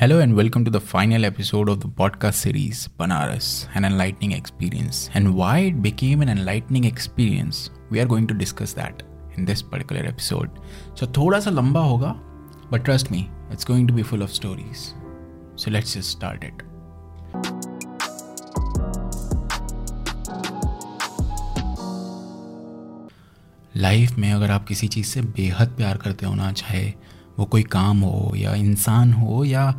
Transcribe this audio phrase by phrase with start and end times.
[0.00, 5.10] Hello and welcome to the final episode of the podcast series Banaras an enlightening experience
[5.16, 9.02] and why it became an enlightening experience we are going to discuss that
[9.38, 10.50] in this particular episode
[10.96, 12.08] so थोड़ा सा लंबा होगा
[12.72, 13.18] but trust me
[13.52, 14.76] it's going to be full of stories
[15.60, 16.62] so let's start it
[23.76, 26.94] life में अगर आप किसी चीज़ से बेहद प्यार करते हो ना, चाहे
[27.38, 29.70] वो कोई काम हो या इंसान हो या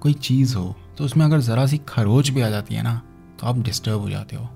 [0.00, 3.00] कोई चीज़ हो तो उसमें अगर ज़रा सी खरोच भी आ जाती है ना
[3.40, 4.48] तो आप डिस्टर्ब हो जाते हो।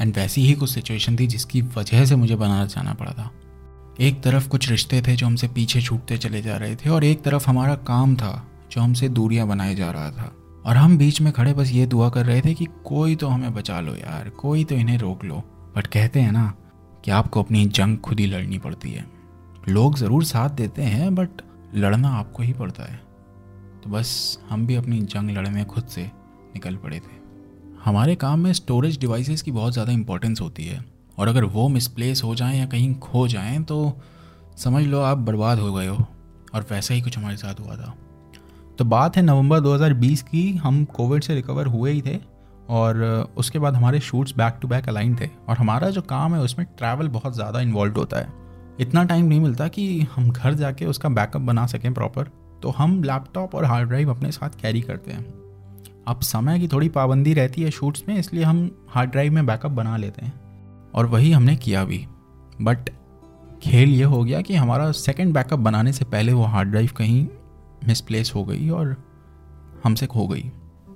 [0.00, 3.30] एंड वैसी ही कुछ सिचुएशन थी जिसकी वजह से मुझे बनारस जाना पड़ा था।
[4.00, 7.22] एक तरफ़ कुछ रिश्ते थे जो हमसे पीछे छूटते चले जा रहे थे और एक
[7.22, 8.32] तरफ़ हमारा काम था
[8.72, 10.32] जो हमसे दूरियाँ बनाए जा रहा था।
[10.66, 13.54] और हम बीच में खड़े बस ये दुआ कर रहे थे कि कोई तो हमें
[13.54, 15.42] बचा लो यार, कोई तो इन्हें रोक लो।
[15.76, 16.52] बट कहते हैं ना
[17.04, 19.04] कि आपको अपनी जंग खुद ही लड़नी पड़ती है।
[19.68, 21.28] लोग ज़रूर साथ देते हैं, बट
[21.74, 22.96] लड़ना आपको ही पड़ता है।
[23.84, 26.02] तो बस हम भी अपनी जंग लड़ने खुद से
[26.54, 27.16] निकल पड़े थे।
[27.84, 30.84] हमारे काम में स्टोरेज डिवाइसेस की बहुत ज़्यादा इंपॉर्टेंस होती है।
[31.18, 33.98] और अगर वो मिसप्लेस हो जाएँ या कहीं खो जाएँ तो
[34.56, 36.06] समझ लो आप बर्बाद हो गए हो।
[36.54, 37.94] और वैसा ही कुछ हमारे साथ हुआ था।
[38.78, 42.18] तो बात है नवंबर 2020 की, हम कोविड से रिकवर हुए ही थे।
[42.68, 43.02] और
[43.36, 46.66] उसके बाद हमारे shoots back to back align थे। और हमारा जो काम है, उसमें
[46.78, 48.47] ट्रैवल बहुत ज़्यादा इन्वॉल्व होता है।
[48.80, 52.30] इतना टाइम नहीं मिलता कि हम घर जाके उसका बैकअप बना सकें प्रॉपर
[52.62, 55.24] तो हम लैपटॉप और हार्ड ड्राइव अपने साथ कैरी करते हैं।
[56.08, 59.70] अब समय की थोड़ी पाबंदी रहती है शूट्स में, इसलिए हम हार्ड ड्राइव में बैकअप
[59.70, 60.32] बना लेते हैं।
[60.94, 62.06] और वही हमने किया भी।
[62.62, 62.90] बट
[63.62, 67.26] खेल ये हो गया कि हमारा सेकेंड बैकअप बनाने से पहले वो हार्ड ड्राइव कहीं
[67.88, 68.96] मिसप्लेस हो गई और
[69.84, 70.50] हमसे खो गई।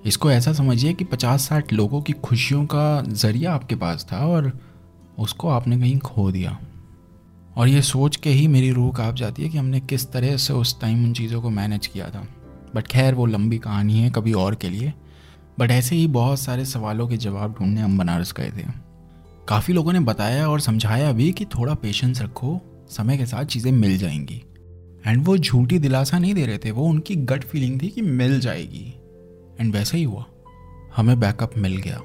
[0.04, 4.52] इसको ऐसा समझिए कि पचास साठ लोगों की खुशियों का ज़रिया आपके पास था और
[5.18, 6.58] उसको आपने कहीं खो दिया।
[7.56, 10.52] और ये सोच के ही मेरी रूह काँप जाती है कि हमने किस तरह से
[10.52, 12.28] उस टाइम उन चीज़ों को मैनेज किया था।
[12.74, 14.92] बट खैर, वो लंबी कहानी है कभी और के लिए।
[15.58, 18.92] बट ऐसे ही बहुत सारे सवालों के जवाब ढूँढने हम बनारस गए थे।
[19.48, 23.72] काफ़ी लोगों ने बताया और समझाया भी कि थोड़ा पेशेंस रखो, समय के साथ चीज़ें
[23.72, 24.42] मिल जाएँगी।
[25.06, 28.40] एंड वो झूठी दिलासा नहीं दे रहे थे, वो उनकी गट फीलिंग थी कि मिल
[28.40, 28.94] जाएगी।
[29.60, 30.26] एंड वैसा ही हुआ।
[30.96, 32.00] हमें बैकअप मिल गया।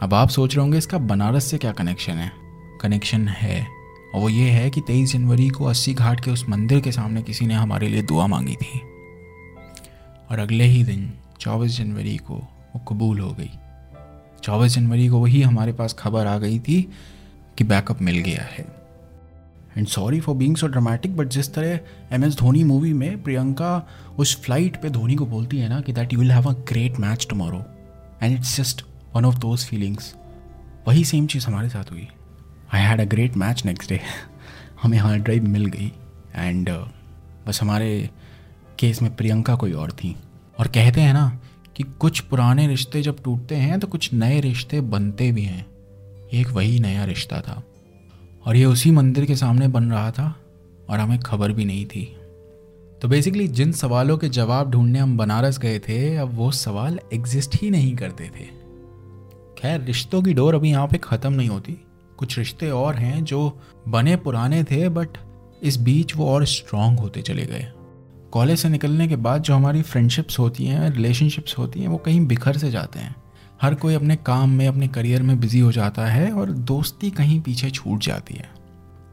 [0.00, 2.32] अब आप सोच रहे होंगे इसका बनारस से क्या कनेक्शन है?
[2.80, 3.75] कनेक्शन है।
[4.16, 7.22] और वो ये है कि तेईस जनवरी को अस्सी घाट के उस मंदिर के सामने
[7.22, 8.80] किसी ने हमारे लिए दुआ मांगी थी।
[10.30, 13.50] और अगले ही दिन, चौबीस जनवरी को वो कबूल हो गई।
[14.42, 16.80] चौबीस जनवरी को वही हमारे पास खबर आ गई थी
[17.58, 18.66] कि बैकअप मिल गया है।
[19.78, 21.80] And sorry for being so dramatic but जिस तरह
[22.12, 23.88] एम एस धोनी मूवी में प्रियंका
[24.18, 27.00] उस फ़्लाइट पे धोनी को बोलती है ना कि that you will have a great
[27.00, 27.64] match tomorrow
[28.22, 28.84] and it's just
[29.16, 30.14] one of those feelings
[30.88, 32.08] वही सेम चीज़ हमारे साथ हुई।
[32.74, 34.00] I had a great match next day
[34.82, 35.92] हमें हार्ड ड्राइव मिल गई
[36.34, 36.84] एंड uh,
[37.48, 38.10] बस हमारे
[38.78, 40.16] केस में प्रियंका कोई और थी।
[40.58, 41.40] और कहते हैं ना
[41.76, 45.66] कि कुछ पुराने रिश्ते जब टूटते हैं तो कुछ नए रिश्ते बनते भी हैं।
[46.34, 47.62] एक वही नया रिश्ता था।
[48.46, 50.34] और ये उसी मंदिर के सामने बन रहा था
[50.90, 52.04] और हमें खबर भी नहीं थी।
[53.02, 57.62] तो बेसिकली जिन सवालों के जवाब ढूँढने हम बनारस गए थे अब वो सवाल एग्जिस्ट
[57.62, 58.44] ही नहीं करते थे।
[59.58, 61.78] खैर रिश्तों की डोर अभी यहाँ पे ख़त्म नहीं होती।
[62.18, 65.08] कुछ रिश्ते और हैं जो बने पुराने थे बट
[65.62, 67.66] इस बीच वो और स्ट्रांग होते चले गए।
[68.32, 72.26] कॉलेज से निकलने के बाद जो हमारी फ्रेंडशिप्स होती हैं रिलेशनशिप्स होती हैं, वो कहीं
[72.26, 73.14] बिखर से जाते हैं।
[73.62, 77.40] हर कोई अपने काम में, अपने करियर में बिज़ी हो जाता है और दोस्ती कहीं
[77.40, 78.50] पीछे छूट जाती है।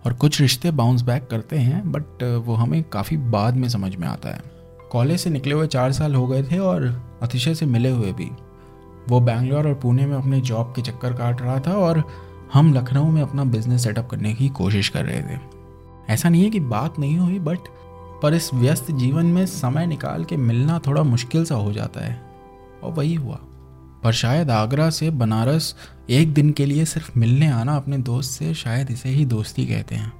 [0.06, 4.08] और कुछ रिश्ते बाउंस बैक करते हैं बट वो हमें काफ़ी बाद में समझ में
[4.08, 4.42] आता है।
[4.92, 6.86] कॉलेज से निकले हुए चार साल हो गए थे और
[7.22, 8.30] अतिशय से मिले हुए भी।
[9.10, 12.04] वो बैंगलोर और पुणे में अपने जॉब के चक्कर काट रहा था और
[12.54, 15.40] हम लखनऊ में अपना बिज़नेस सेटअप करने की कोशिश कर रहे थे।
[16.10, 17.60] ऐसा नहीं है कि बात नहीं हुई बट
[18.24, 22.22] पर इस व्यस्त जीवन में समय निकाल के मिलना थोड़ा मुश्किल सा हो जाता है,
[22.84, 23.40] और वही हुआ।
[24.04, 25.76] पर शायद आगरा से बनारस
[26.10, 29.96] एक दिन के लिए सिर्फ़ मिलने आना अपने दोस्त से शायद इसे ही दोस्ती कहते
[29.96, 30.12] हैं।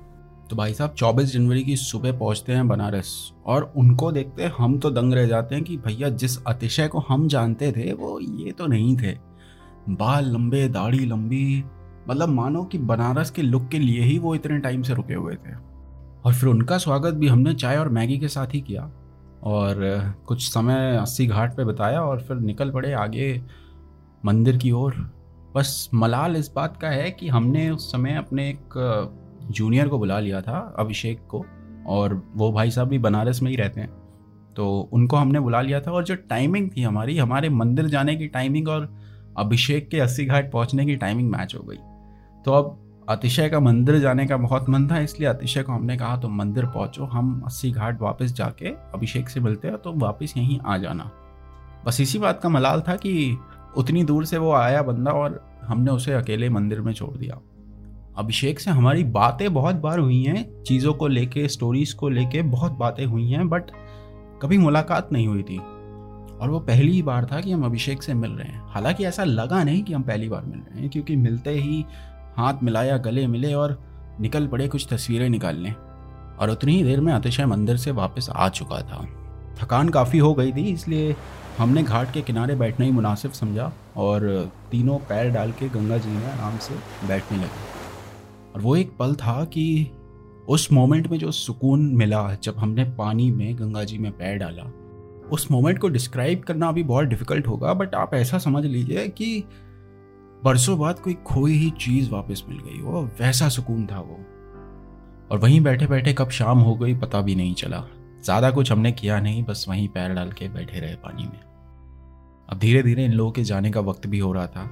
[0.50, 4.90] तो भाई साहब 24 जनवरी की सुबह पहुँचते हैं बनारस, और उनको देखते हम तो
[4.90, 8.68] दंग रह जाते हैं कि भैया जिस अतिशय को हम जानते थे, वो ये तो
[8.68, 9.18] नहीं थे।
[9.90, 11.64] बाल लंबे, दाढ़ी लंबी
[12.10, 15.36] मतलब मानो कि बनारस के लुक के लिए ही वो इतने टाइम से रुके हुए
[15.36, 15.56] थे।
[16.26, 18.92] और फिर उनका स्वागत भी हमने चाय और मैगी के साथ ही किया।
[19.44, 19.76] और
[20.28, 23.42] कुछ समय अस्सी घाट पे बताया और फिर निकल पड़े आगे
[24.26, 24.96] मंदिर की ओर।
[25.56, 28.60] बस मलाल इस बात का है कि हमने उस समय अपने एक
[29.52, 31.46] जूनियर को बुला लिया था, अभिषेक को।
[31.88, 33.90] और वो भाई साहब भी बनारस में ही रहते हैं।
[34.56, 38.28] तो उनको हमने बुला लिया था और जो टाइमिंग थी हमारी, हमारे मंदिर जाने की
[38.28, 38.94] टाइमिंग और
[39.38, 41.78] अभिषेक के अस्सी घाट पहुँचने की टाइमिंग मैच हो गई।
[42.46, 46.18] तो अब अतिशय का मंदिर जाने का बहुत मन था, इसलिए अतिशय को हमने कहा
[46.18, 50.60] तो मंदिर पहुंचो, हम अस्सी घाट वापस जाके अभिषेक से मिलते हैं तो वापस यहीं
[50.60, 51.10] आ जाना।
[51.86, 53.38] बस इसी बात का मलाल था कि
[53.78, 57.40] उतनी दूर से वो आया बंदा और हमने उसे अकेले मंदिर में छोड़ दिया।
[58.18, 62.72] अभिषेक से हमारी बातें बहुत बार हुई हैं, चीज़ों को लेके स्टोरीज को लेके बहुत
[62.72, 63.72] बातें हुई हैं बट
[64.42, 68.32] कभी मुलाकात नहीं हुई थी। और वो पहली बार था कि हम अभिषेक से मिल
[68.32, 71.52] रहे हैं। हालाँकि ऐसा लगा नहीं कि हम पहली बार मिल रहे हैं, क्योंकि मिलते
[71.52, 71.86] ही
[72.38, 73.78] हाथ मिलाया, गले मिले और
[74.22, 75.72] निकल पड़े कुछ तस्वीरें निकालने।
[76.40, 79.06] और उतनी ही देर में अतिशय मंदिर से वापस आ चुका था।
[79.58, 81.16] थकान काफ़ी हो गई थी, इसलिए
[81.58, 86.10] हमने घाट के किनारे बैठना ही मुनासिब समझा और तीनों पैर डाल के गंगा जी
[86.10, 86.76] में आराम से
[87.08, 87.72] बैठने लगे।
[88.56, 89.92] और वो एक पल था कि
[90.50, 94.64] उस मोमेंट में जो सुकून मिला, जब हमने पानी में गंगा जी में पैर डाला,
[95.32, 99.44] उस मोमेंट को डिस्क्राइब करना अभी बहुत डिफ़िकल्ट होगा, बट आप ऐसा समझ लीजिए कि
[100.44, 104.20] बरसों बाद कोई खोई ही चीज़ वापस मिल गई, वो वैसा सुकून था वो।
[105.32, 107.84] और वहीं बैठे बैठे कब शाम हो गई, पता भी नहीं चला।
[108.24, 111.40] ज़्यादा कुछ हमने किया नहीं, बस वहीं पैर डाल के बैठे रहे पानी में।
[112.50, 114.66] अब धीरे धीरे इन लोगों के जाने का वक्त भी हो रहा था।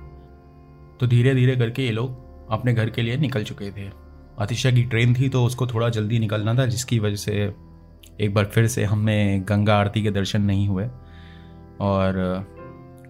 [0.99, 3.89] तो धीरे धीरे करके ये लोग अपने घर के लिए निकल चुके थे।
[4.39, 7.53] अतिशा की ट्रेन थी तो उसको थोड़ा जल्दी निकलना था, जिसकी वजह से
[8.21, 10.87] एक बार फिर से हमें गंगा आरती के दर्शन नहीं हुए।
[11.81, 12.17] और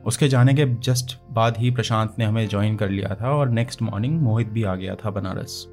[0.06, 3.81] उसके जाने के जस्ट बाद ही प्रशांत ने हमें ज्वाइन कर लिया था और नेक्स्ट
[3.81, 5.68] मॉर्निंग मोहित भी आ गया था बनारस।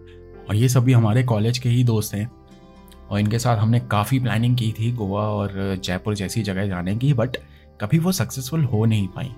[0.48, 2.30] और ये सभी हमारे कॉलेज के ही दोस्त हैं।
[3.10, 7.12] और इनके साथ हमने काफ़ी प्लानिंग की थी गोवा और जयपुर जैसी जगह जाने की
[7.12, 7.36] बट
[7.80, 9.32] कभी वो सक्सेसफुल हो नहीं पाई।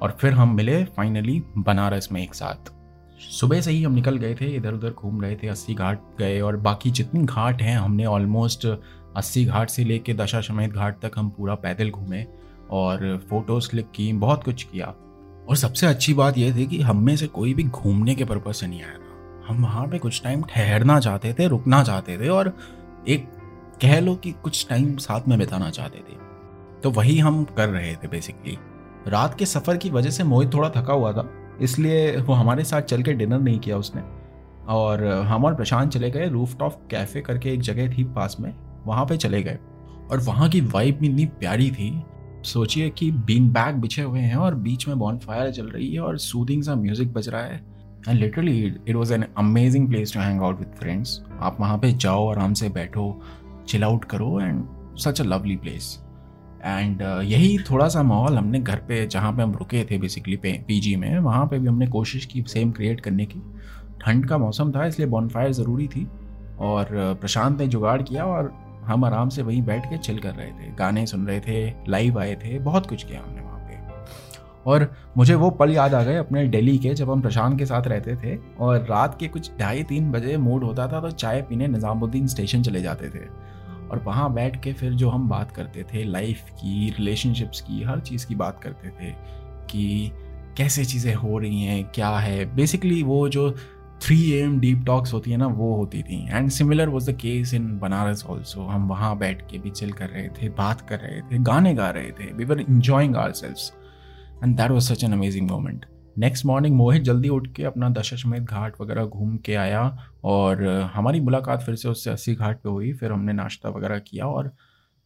[0.00, 2.72] और फिर हम मिले फाइनली बनारस में एक साथ।
[3.20, 6.40] सुबह से ही हम निकल गए थे इधर उधर घूम रहे थे, अस्सी घाट गए
[6.40, 8.66] और बाकी जितनी घाट हैं, हमने ऑलमोस्ट
[9.16, 12.39] अस्सी घाट से लेके दशा समेत घाट तक हम पूरा पैदल घूमे।
[12.70, 14.86] और फ़ोटोज़ क्लिक की, बहुत कुछ किया।
[15.48, 18.54] और सबसे अच्छी बात यह थी कि हम में से कोई भी घूमने के पर्पज
[18.54, 22.28] से नहीं आया था। हम वहाँ पे कुछ टाइम ठहरना चाहते थे, रुकना चाहते थे
[22.28, 22.56] और
[23.08, 23.26] एक
[23.82, 26.18] कह लो कि कुछ टाइम साथ में बिताना चाहते थे।
[26.82, 28.56] तो वही हम कर रहे थे बेसिकली
[29.08, 31.28] रात के सफ़र की वजह से मोहित थोड़ा थका हुआ था,
[31.60, 34.02] इसलिए वो हमारे साथ चल के डिनर नहीं किया उसने।
[34.68, 38.54] और हम और प्रशांत चले गए रूफ टॉप कैफ़े करके एक जगह थी पास में,
[38.86, 39.58] वहाँ पे चले गए।
[40.10, 41.90] और वहाँ की वाइब भी इतनी प्यारी थी
[42.44, 46.00] सोचिए कि बीन बैग बिछे हुए हैं और बीच में बॉन फायर चल रही है
[46.00, 47.60] और सूदिंग सा म्यूज़िक बज रहा है।
[48.08, 48.58] And literally
[48.88, 52.52] it was an amazing place to hang out with friends आप वहाँ पे जाओ आराम
[52.52, 53.20] से बैठो
[53.68, 54.64] चिल आउट करो and
[54.98, 55.98] such a lovely place
[56.64, 60.96] and यही थोड़ा सा माहौल हमने घर पे जहाँ पे हम रुके थे बेसिकली पीजी
[60.96, 63.40] में वहाँ पे भी हमने कोशिश की सेम क्रिएट करने की।
[64.00, 66.06] ठंड का मौसम था इसलिए बॉनफायर ज़रूरी थी।
[66.60, 68.52] और uh, प्रशांत ने जुगाड़ किया और
[68.90, 72.18] हम आराम से वहीं बैठ के चिल कर रहे थे, गाने सुन रहे थे लाइव
[72.18, 73.58] आए थे, बहुत कुछ किया हमने वहाँ पे।
[74.66, 77.86] और मुझे वो पल याद आ गए अपने दिल्ली के, जब हम प्रशांत के साथ
[77.86, 81.68] रहते थे और रात के कुछ ढाई तीन बजे मूड होता था तो चाय पीने
[81.68, 83.24] निज़ामुद्दीन स्टेशन चले जाते थे।
[83.90, 88.00] और वहाँ बैठ के फिर जो हम बात करते थे लाइफ की रिलेशनशिप्स की, हर
[88.00, 89.10] चीज़ की बात करते थे
[89.70, 90.12] कि
[90.56, 92.44] कैसे चीज़ें हो रही हैं, क्या है?
[92.54, 93.48] बेसिकली वो जो
[94.02, 97.14] three A M deep talks होती है ना, वो होती थी। And similar was the
[97.14, 100.98] case in Banaras also हम वहाँ बैठ के भी चिल कर रहे थे, बात कर
[100.98, 105.12] रहे थे, गाने गा रहे थे। We were enjoying ourselves and that was such an
[105.12, 105.86] amazing moment
[106.18, 109.82] next morning Mohit जल्दी उठ के अपना दशाश्वमेध घाट वगैरह घूम के आया
[110.24, 110.64] और
[110.94, 114.52] हमारी मुलाकात फिर से उससे अस्सी घाट पे हुई। फिर हमने नाश्ता वगैरह किया और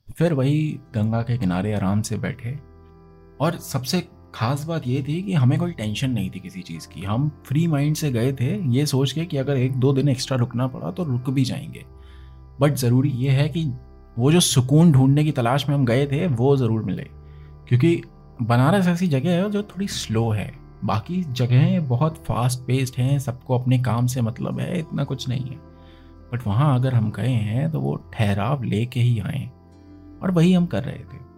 [0.08, 2.58] फिर वही गंगा के किनारे आराम से बैठे।
[3.40, 4.02] और सबसे
[4.34, 7.66] खास बात ये थी कि हमें कोई टेंशन नहीं थी किसी चीज़ की। हम फ्री
[7.66, 10.90] माइंड से गए थे, ये सोच के कि अगर एक दो दिन एक्स्ट्रा रुकना पड़ा
[10.90, 11.84] तो रुक भी जाएँगे।
[12.60, 13.72] बट ज़रूरी ये है कि
[14.18, 17.06] वो जो सुकून ढूँढने की तलाश में हम गए थे, वो ज़रूर मिले।
[17.68, 18.02] क्योंकि
[18.42, 20.54] बनारस ऐसी जगह है जो थोड़ी स्लो है।
[20.84, 25.44] बाकी जगहें बहुत फास्ट पेस्ड हैं, सबको अपने काम से मतलब है, इतना कुछ नहीं
[25.44, 25.56] है।
[26.32, 29.50] बट वहाँ अगर हम गए हैं तो वो ठहराव लेके ही आए।
[30.22, 31.33] और वही हम कर रहे थे।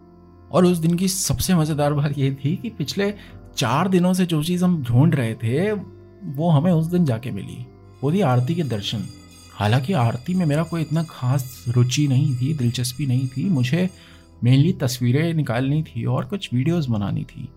[0.53, 3.13] और उस दिन की सबसे मज़ेदार बात ये थी कि पिछले
[3.57, 7.67] चार दिनों से जो चीज़ हम ढूंढ रहे थे, वो हमें उस दिन जाके मिली।
[8.03, 9.05] वो थी आरती के दर्शन।
[9.55, 13.89] हालाँकि आरती में मेरा कोई इतना खास रुचि नहीं थी, दिलचस्पी नहीं थी। मुझे
[14.45, 17.49] मेनली तस्वीरें निकालनी थी और कुछ वीडियोस बनानी थी।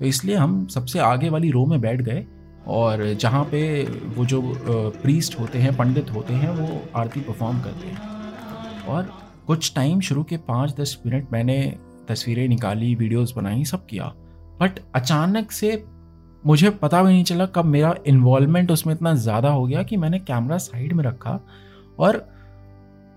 [0.00, 2.24] तो इसलिए हम सबसे आगे वाली रो में बैठ गए
[2.66, 3.82] और जहाँ पे
[4.16, 4.42] वो जो
[5.02, 9.12] प्रीस्ट होते हैं, पंडित होते हैं, वो आरती परफॉर्म करते हैं। और
[9.46, 11.58] कुछ टाइम शुरू के पाँच दस मिनट मैंने
[12.08, 14.12] तस्वीरें निकाली, वीडियोस बनाई, सब किया।
[14.60, 15.84] बट अचानक से
[16.44, 20.18] मुझे पता भी नहीं चला कब मेरा इन्वॉल्वमेंट उसमें इतना ज़्यादा हो गया कि मैंने
[20.20, 21.40] कैमरा साइड में रखा
[21.98, 22.26] और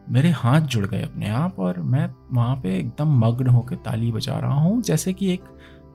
[0.09, 4.37] मेरे हाथ जुड़ गए अपने आप और मैं वहाँ पे एकदम मग्न होकर ताली बजा
[4.39, 5.43] रहा हूँ, जैसे कि एक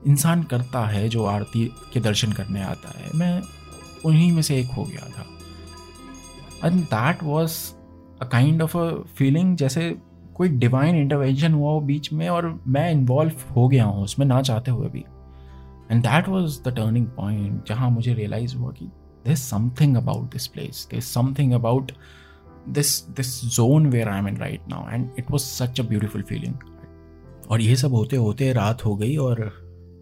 [0.07, 3.41] इंसान करता है जो आरती के दर्शन करने आता है। मैं
[4.05, 7.57] उन्हीं में से एक हो गया था। And that was
[8.21, 9.89] a kind of a feeling जैसे
[10.35, 14.41] कोई डिवाइन इंटरवेंशन हुआ हो बीच में और मैं इन्वॉल्व हो गया हूँ उसमें ना
[14.41, 15.05] चाहते हुए भी।
[15.91, 18.85] And that was the turning point जहाँ मुझे रियलाइज़ हुआ कि
[19.25, 21.91] this something about this place this something about
[22.69, 26.55] this this zone where I am right now and it was such a beautiful feeling
[27.49, 29.51] और ये सब होते होते रात हो गई और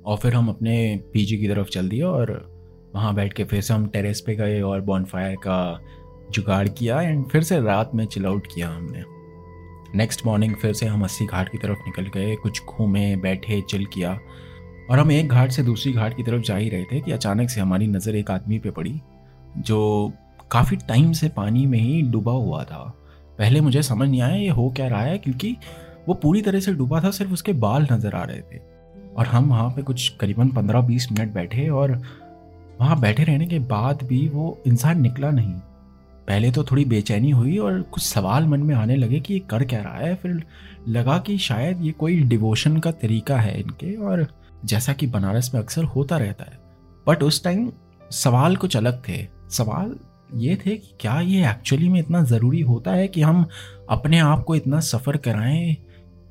[0.06, 2.52] और फिर हम अपने पीजी की तरफ़ चल दिए और
[2.96, 5.80] वहाँ बैठ के फिर से हम टेरेस पे गए और बॉनफायर का
[6.32, 9.21] जुगाड़ किया एंड फिर से रात में चिल आउट किया हमने।
[9.96, 13.86] नेक्स्ट मॉर्निंग फिर से हम अस्सी घाट की तरफ़ निकल गए, कुछ घूमे, बैठे चिल
[13.86, 14.12] किया।
[14.90, 17.50] और हम एक घाट से दूसरी घाट की तरफ़ जा ही रहे थे कि अचानक
[17.50, 19.00] से हमारी नज़र एक आदमी पे पड़ी,
[19.58, 20.12] जो
[20.52, 22.84] काफ़ी टाइम से पानी में ही डूबा हुआ था।
[23.38, 25.56] पहले मुझे समझ नहीं आया ये हो क्या रहा है, क्योंकि
[26.08, 28.60] वो पूरी तरह से डूबा था, सिर्फ़ उसके बाल नज़र आ रहे थे।
[29.18, 31.92] और हम वहाँ पे कुछ करीबन पंद्रह बीस मिनट बैठे और
[32.80, 35.54] वहाँ बैठे रहने के बाद भी वो इंसान निकला नहीं।
[36.32, 39.64] पहले तो थोड़ी बेचैनी हुई और कुछ सवाल मन में आने लगे कि ये कर
[39.64, 40.44] क्या रहा है। फिर
[40.88, 44.28] लगा कि शायद ये कोई डिवोशन का तरीका है इनके और
[44.66, 46.60] जैसा कि बनारस में अक्सर होता रहता है।
[47.08, 47.72] बट उस टाइम
[48.12, 49.96] सवाल कुछ अलग थे। सवाल
[50.36, 53.46] ये थे कि क्या ये एक्चुअली में इतना ज़रूरी होता है कि हम
[53.90, 55.78] अपने आप को इतना सफ़र कराएँ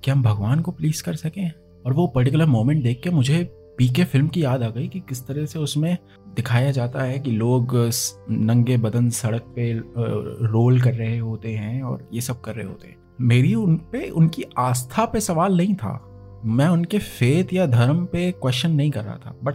[0.04, 1.52] कि हम भगवान को प्लीज़ कर सकें?
[1.86, 5.26] और वो पर्टिकुलर मोमेंट देख के मुझे पीके फ़िल्म की याद आ गई कि किस
[5.26, 5.98] तरह से उसमें
[6.36, 7.90] दिखाया जाता है कि लोग
[8.30, 9.72] नंगे बदन सड़क पे
[10.46, 14.10] रोल कर रहे होते हैं और ये सब कर रहे होते हैं। मेरी उन पे,
[14.10, 16.06] उनकी आस्था पे सवाल नहीं था।
[16.44, 19.54] मैं उनके फेथ या धर्म पे क्वेश्चन नहीं कर रहा था। बट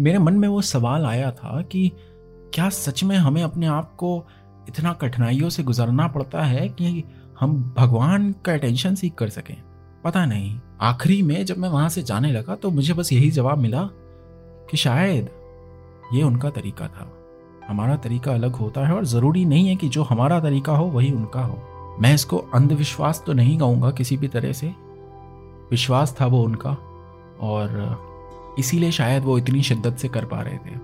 [0.00, 1.92] मेरे मन में वो सवाल आया था कि
[2.54, 4.26] क्या सच में हमें अपने आप को
[4.68, 7.04] इतना कठिनाइयों से गुजरना पड़ता है कि
[7.40, 9.56] हम भगवान का अटेंशन सीख कर सकें?
[10.04, 13.58] पता नहीं। आखिरी में जब मैं वहाँ से जाने लगा तो मुझे बस यही जवाब
[13.58, 13.82] मिला
[14.70, 15.28] कि शायद
[16.12, 17.10] ये उनका तरीका था।
[17.68, 21.10] हमारा तरीका अलग होता है और ज़रूरी नहीं है कि जो हमारा तरीका हो, वही
[21.12, 24.72] उनका हो। मैं इसको अंधविश्वास तो नहीं कहूँगा किसी भी तरह से।
[25.70, 26.70] विश्वास था वो उनका
[27.40, 30.78] और इसीलिए शायद वो इतनी शिद्दत से कर पा रहे थे।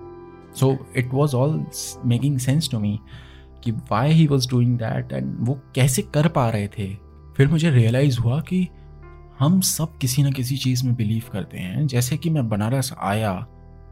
[0.56, 1.64] So it was all
[2.06, 2.98] making sense to me
[3.64, 6.94] कि why he was doing that and वो कैसे कर पा रहे थे।
[7.36, 8.68] फिर मुझे रियलाइज़ हुआ कि
[9.38, 13.46] हम सब किसी ना किसी चीज़ में बिलीव करते हैं। जैसे कि मैं बनारस आया,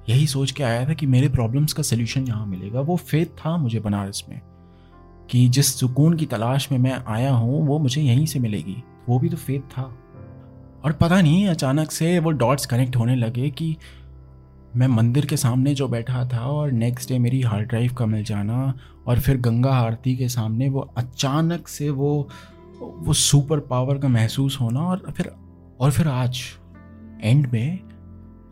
[0.09, 3.57] यही सोच के आया था कि मेरे प्रॉब्लम्स का सोल्यूशन यहाँ मिलेगा। वो फेथ था
[3.57, 4.41] मुझे बनारस में
[5.31, 9.19] कि जिस सुकून की तलाश में मैं आया हूँ, वो मुझे यहीं से मिलेगी। वो
[9.19, 9.97] भी तो फेथ था।
[10.85, 13.77] और पता नहीं, अचानक से वो डॉट्स कनेक्ट होने लगे कि
[14.77, 18.25] मैं मंदिर के सामने जो बैठा था और नेक्स्ट डे मेरी हार्ड ड्राइव का मिल
[18.25, 18.75] जाना
[19.07, 22.29] और फिर गंगा आरती के सामने वो अचानक से वो
[22.83, 25.33] वो सुपर पावर का महसूस होना और फिर
[25.81, 26.41] और फिर आज
[27.23, 27.81] एंड में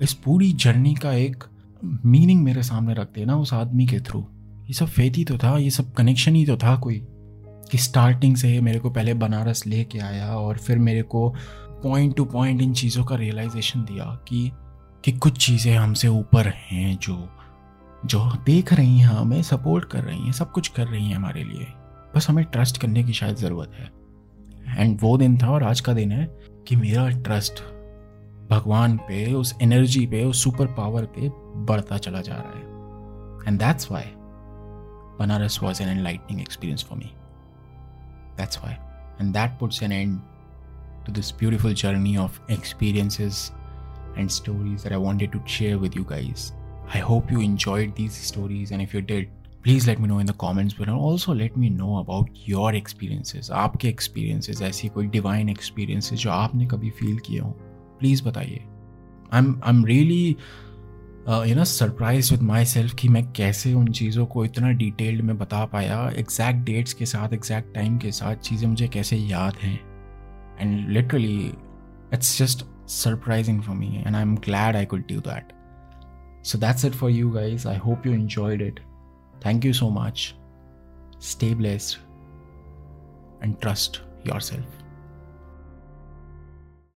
[0.02, 1.44] इस पूरी जर्नी का एक
[1.84, 4.26] मीनिंग मेरे सामने रख देना उस आदमी के थ्रू
[4.66, 7.02] ये सब फेथ ही तो था, ये सब कनेक्शन ही तो था कोई,
[7.70, 11.34] कि स्टार्टिंग से मेरे को पहले बनारस ले लेके आया और फिर मेरे को
[11.82, 14.52] पॉइंट टू पॉइंट इन चीज़ों का रियलाइजेशन दिया कि
[15.04, 17.28] कि कुछ चीज़ें हमसे ऊपर हैं जो
[18.06, 21.44] जो देख रही हैं, हमें सपोर्ट कर रही हैं, सब कुछ कर रही हैं हमारे
[21.44, 21.66] लिए।
[22.16, 24.01] बस हमें ट्रस्ट करने की शायद ज़रूरत है।
[24.68, 26.24] एंड वो दिन था और आज का दिन है
[26.68, 27.62] कि मेरा ट्रस्ट
[28.50, 31.30] भगवान पे, उस एनर्जी पे, उस सुपर पावर पे
[31.66, 34.04] बढ़ता चला जा रहा है। And that's why
[35.18, 37.10] Banaras was an enlightening experience for me
[38.36, 38.72] that's why
[39.20, 40.20] and that puts an end
[41.06, 43.50] to this beautiful journey of experiences
[44.18, 46.52] and stories I wanted to share with you guys
[46.94, 49.30] I hope you enjoyed these stories and if you did
[49.62, 53.50] please let me know in the comments below also let me know about your experiences
[53.50, 57.50] आपके experiences ऐसी कोई divine experiences जो आपने कभी feel किए हों।
[57.98, 58.64] Please बताइए।
[59.32, 60.36] I am I am really
[61.28, 65.64] you know surprise with myself कि मैं कैसे उन चीज़ों को इतना डिटेल्ड में बता
[65.64, 69.78] पाया एग्जैक्ट डेट्स के साथ एग्जैक्ट टाइम के साथ चीज़ें मुझे कैसे याद हैं।
[70.60, 71.52] And literally
[72.14, 75.52] it's just surprising for me and I am glad I could do that
[76.44, 77.64] So that's it for you guys.
[77.72, 78.78] I hope you enjoyed it.
[79.42, 80.36] Thank you so much.
[81.18, 81.98] Stay blessed
[83.40, 84.81] and trust yourself.